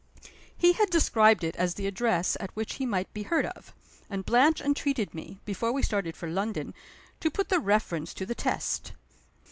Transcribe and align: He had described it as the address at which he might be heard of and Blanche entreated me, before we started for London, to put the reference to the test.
He 0.57 0.73
had 0.73 0.89
described 0.89 1.43
it 1.43 1.55
as 1.57 1.75
the 1.75 1.85
address 1.85 2.35
at 2.39 2.49
which 2.55 2.77
he 2.77 2.87
might 2.87 3.13
be 3.13 3.21
heard 3.21 3.45
of 3.45 3.71
and 4.09 4.25
Blanche 4.25 4.59
entreated 4.59 5.13
me, 5.13 5.39
before 5.45 5.71
we 5.71 5.83
started 5.83 6.17
for 6.17 6.27
London, 6.27 6.73
to 7.19 7.29
put 7.29 7.49
the 7.49 7.59
reference 7.59 8.11
to 8.15 8.25
the 8.25 8.33
test. 8.33 8.93